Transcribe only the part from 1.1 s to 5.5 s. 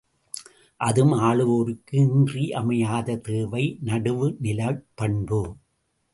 ஆளுவோருக்கு இன்றியமையாத தேவை நடுவுநிலைப்பண்பு.